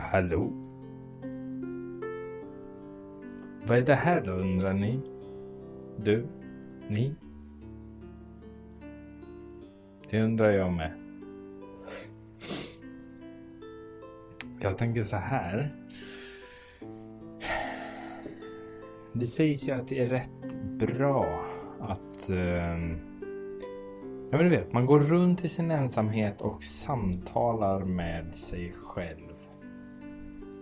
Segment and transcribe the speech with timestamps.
[0.00, 0.52] Hallå?
[3.66, 5.02] Vad är det här då undrar ni?
[5.96, 6.26] Du?
[6.88, 7.14] Ni?
[10.10, 10.92] Det undrar jag med.
[14.60, 15.74] Jag tänker så här.
[19.12, 21.44] Det sägs ju att det är rätt bra
[21.80, 22.30] att...
[22.30, 22.78] Eh,
[24.30, 29.29] ja men du vet, man går runt i sin ensamhet och samtalar med sig själv.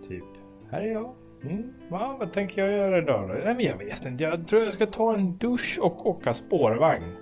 [0.09, 0.25] Typ,
[0.71, 1.13] här är jag.
[1.43, 3.33] Mm, va, vad tänker jag göra idag då?
[3.33, 7.15] Nej men jag vet inte, jag tror jag ska ta en dusch och åka spårvagn.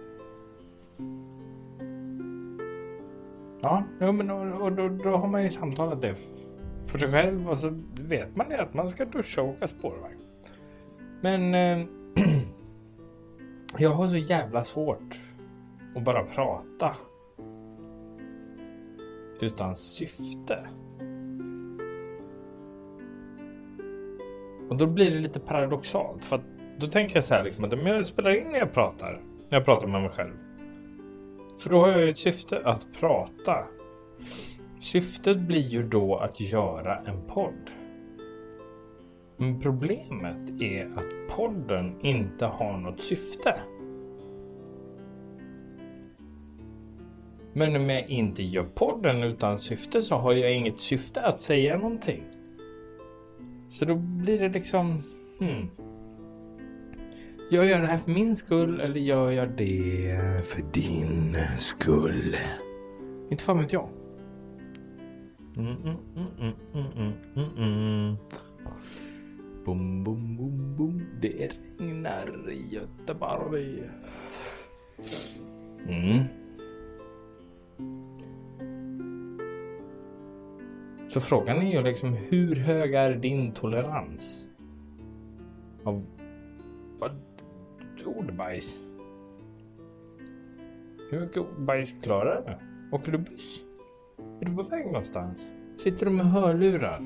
[3.62, 6.16] Ja, ja men och, och då, då har man ju samtalat det
[6.92, 10.20] för sig själv och så vet man ju att man ska duscha och åka spårvagn.
[11.22, 11.86] Men eh,
[13.78, 15.20] jag har så jävla svårt
[15.96, 16.96] att bara prata
[19.42, 20.68] utan syfte.
[24.70, 26.46] Och då blir det lite paradoxalt för att
[26.80, 29.58] då tänker jag så här liksom att om jag spelar in när jag pratar, när
[29.58, 30.34] jag pratar med mig själv.
[31.60, 33.66] För då har jag ju ett syfte att prata.
[34.80, 37.72] Syftet blir ju då att göra en podd.
[39.38, 43.60] Men problemet är att podden inte har något syfte.
[47.54, 51.78] Men om jag inte gör podden utan syfte så har jag inget syfte att säga
[51.78, 52.24] någonting.
[53.68, 55.04] Så då blir det liksom...
[55.40, 55.70] Hmm.
[57.52, 62.36] Jag gör det här för min skull eller gör jag det för din skull?
[63.30, 63.90] Inte fan vet jag.
[65.58, 67.14] Mm, mm,
[67.58, 68.16] mm.
[69.66, 71.02] Bom, bom, bom, bom.
[71.22, 73.84] Det regnar i Göteborg.
[75.88, 76.24] Mm.
[81.08, 84.48] Så frågan är ju liksom hur hög är din tolerans?
[85.84, 86.04] Av
[87.00, 87.12] vad?
[88.06, 88.78] Ordbajs?
[91.12, 92.56] Hur mycket ordbajs klarar du?
[92.96, 93.62] Åker du buss?
[94.42, 95.52] Är du på väg någonstans?
[95.78, 97.02] Sitter du med hörlurar?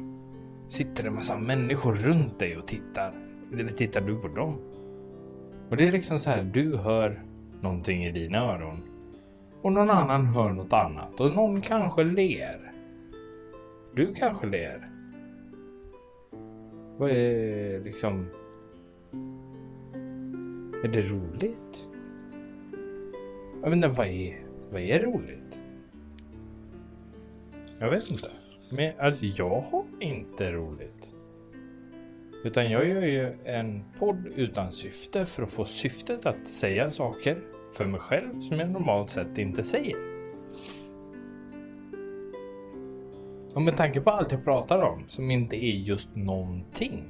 [0.68, 3.14] Sitter det en massa människor runt dig och tittar?
[3.54, 4.58] Eller tittar du på dem?
[5.70, 7.24] Och det är liksom så här, du hör
[7.62, 8.84] någonting i dina öron.
[9.62, 11.22] Och någon annan hör något annat.
[11.22, 12.71] Och någon kanske ler.
[13.96, 14.90] Du kanske ler.
[16.98, 18.26] Vad är liksom...
[20.84, 21.90] Är det roligt?
[23.62, 25.60] Jag vet inte, vad är, vad är roligt?
[27.80, 28.30] Jag vet inte.
[28.70, 31.10] Men alltså jag har inte roligt.
[32.44, 37.38] Utan jag gör ju en podd utan syfte för att få syftet att säga saker
[37.74, 39.98] för mig själv som jag normalt sett inte säger.
[43.56, 47.04] Och med tanke på allt jag pratar om som inte är just någonting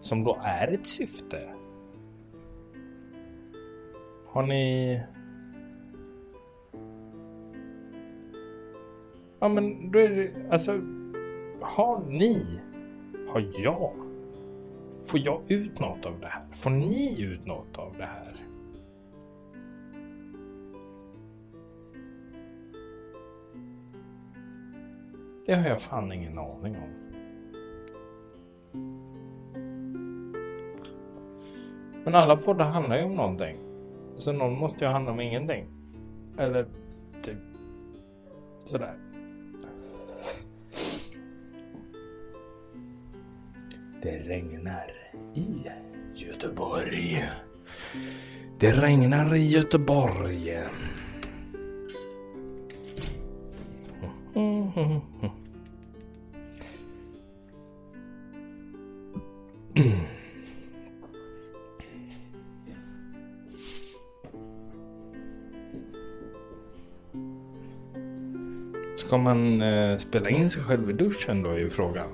[0.00, 1.48] som då är ett syfte.
[4.26, 5.02] Har ni...
[9.40, 10.72] Ja men då är det alltså.
[11.60, 12.60] Har ni?
[13.28, 13.92] Har jag?
[15.04, 16.42] Får jag ut något av det här?
[16.52, 18.46] Får ni ut något av det här?
[25.46, 27.02] Det har jag fan ingen aning om.
[32.04, 33.56] Men alla poddar handlar ju om någonting.
[34.16, 35.66] Så någon måste ju handla om ingenting.
[36.38, 36.66] Eller
[37.22, 37.38] typ
[38.64, 38.94] sådär.
[44.02, 44.92] Det regnar
[45.34, 45.68] i
[46.14, 47.24] Göteborg.
[48.58, 50.58] Det regnar i Göteborg.
[54.72, 55.00] Ska
[69.18, 72.08] man eh, spela in sig själv i duschen då är ju frågan.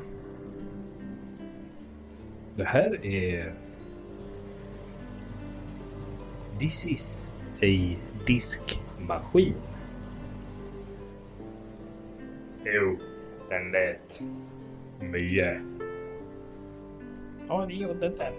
[2.57, 3.55] Det här är...
[6.59, 7.29] This is
[7.63, 7.97] a
[8.27, 9.55] diskmaskin.
[12.75, 12.97] Jo,
[13.49, 14.23] den lät
[15.01, 15.61] mycket.
[17.49, 18.33] Ja, det gjorde den.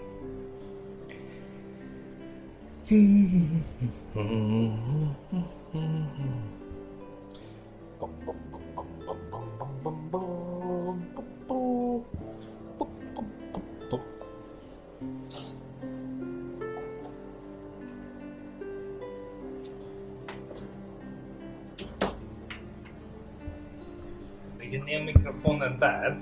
[24.70, 26.20] Lägger ner mikrofonen där.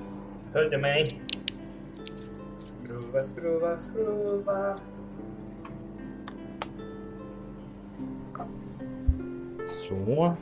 [0.53, 1.21] Hör du mig?
[2.63, 4.79] Skruva, skruva, skruva.
[9.67, 10.35] Så.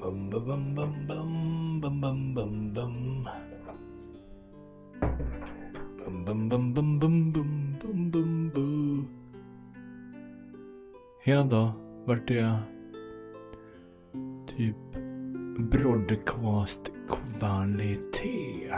[0.00, 3.28] Bum, bum, bum, bum, bum, bum, bum, bum, bum.
[6.04, 9.08] Bum, bum, bum, bum, bum, bum, bum, bum, bum.
[11.24, 11.72] Hela dagen
[12.06, 12.56] vart jag?
[14.46, 14.81] Typ
[15.72, 18.72] broadcast kvalitet.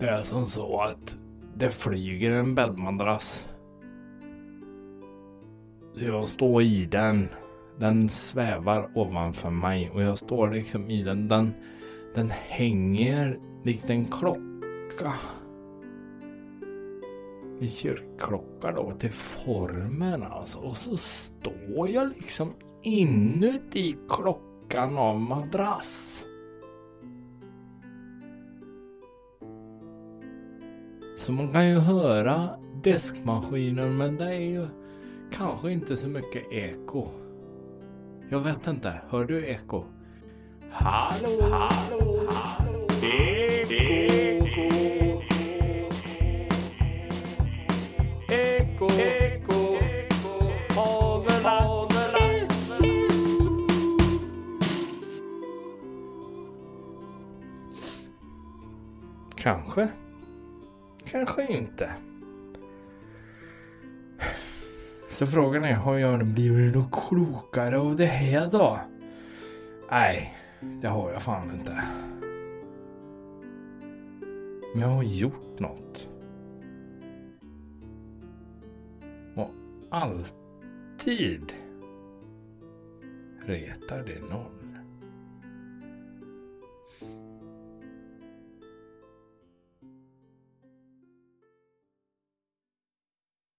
[0.00, 1.16] Det är som så att
[1.56, 3.48] det flyger en bäddmadrass.
[5.92, 7.28] Så jag står i den.
[7.78, 11.28] Den svävar ovanför mig och jag står liksom i den.
[11.28, 11.54] Den,
[12.14, 15.12] den hänger likt en klocka.
[17.60, 20.58] En kyrkklocka då till formen alltså.
[20.58, 22.52] Och så står jag liksom
[22.82, 26.26] inuti klockan av madrass.
[31.16, 32.48] Så man kan ju höra
[32.82, 34.66] diskmaskinen men det är ju
[35.32, 37.08] kanske inte så mycket eko.
[38.28, 39.84] Jag vet inte, hör du eko?
[40.70, 44.09] Hallå, hallå, hallå, eko,
[59.40, 59.88] Kanske.
[61.04, 61.90] Kanske inte.
[65.10, 68.80] Så frågan är, har jag blivit något klokare av det här då?
[69.90, 71.82] Nej, det har jag fan inte.
[74.74, 76.08] Men jag har gjort något.
[79.36, 79.50] Och
[79.90, 81.52] alltid
[83.46, 84.59] retar det någon.